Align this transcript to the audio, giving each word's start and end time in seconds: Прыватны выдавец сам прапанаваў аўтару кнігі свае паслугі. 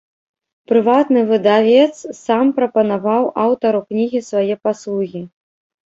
Прыватны 0.71 1.21
выдавец 1.31 1.93
сам 2.25 2.45
прапанаваў 2.57 3.23
аўтару 3.45 3.87
кнігі 3.87 4.27
свае 4.33 4.55
паслугі. 4.69 5.21